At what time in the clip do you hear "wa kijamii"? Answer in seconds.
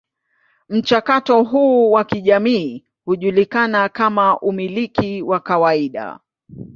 1.91-2.85